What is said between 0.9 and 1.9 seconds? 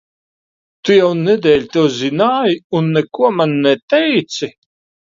jau nedēļu to